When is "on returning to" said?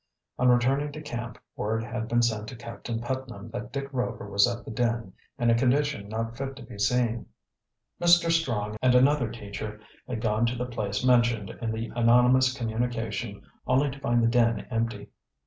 0.39-0.99